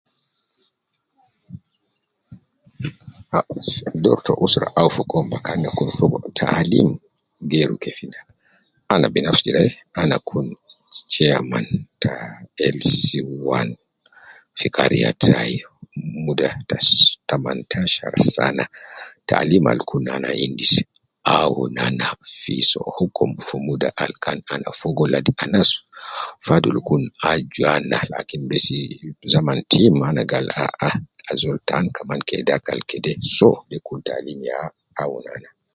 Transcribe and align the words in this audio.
Ah 3.37 3.47
fi 3.67 3.79
dor 4.03 4.19
ta 4.25 4.33
usra 4.45 4.67
au 4.79 4.89
fi 4.95 5.01
koum 5.11 5.27
bakan 5.31 5.59
de 5.63 5.69
fi 5.75 5.83
fogo, 5.99 6.17
taalim 6.37 6.87
geeru 7.51 7.75
kefin, 7.83 8.13
ana 8.93 9.05
binafsi 9.13 9.43
jede, 9.55 9.63
ana 10.01 10.15
kun 10.27 10.47
chairman 11.13 11.65
ta 12.03 12.13
LC 12.77 13.03
1 13.63 13.69
fi 14.59 14.67
kariya 14.75 15.09
tai, 15.23 15.53
muda 16.25 16.49
ta 16.69 16.77
sa 16.87 16.97
taman 17.29 17.59
tashar 17.71 18.13
sana, 18.35 18.63
taalim 19.27 19.63
al 19.71 19.79
kun 19.89 20.03
nana 20.07 20.29
endis 20.45 20.73
,awun 21.37 21.73
ana 21.87 22.07
fi 22.41 22.55
soo 22.71 22.89
hukum 22.97 23.31
fi 23.45 23.55
muda 23.67 23.89
al 24.03 24.13
kan 24.23 24.39
ana 24.53 24.69
fogo 24.79 25.03
ladi 25.13 25.31
anas 25.43 25.69
fadul 26.45 26.79
kul 26.87 27.03
aju 27.31 27.61
ana 27.75 27.97
lakin 28.13 28.41
besi 28.49 28.77
zaman 29.33 29.59
tim 29.71 29.95
ana 30.07 30.21
gal 30.31 30.47
ah 30.63 30.73
ah, 30.87 30.95
ajol 31.31 31.57
tan 31.69 31.85
kaman 31.95 32.21
kede 32.27 32.43
dakal 32.49 32.79
kede 32.89 33.11
soo, 33.35 33.57
de 33.69 33.77
kul 33.85 33.99
taalim 34.07 34.39
ya 34.49 34.57
awun 35.01 35.25
ana 35.35 35.49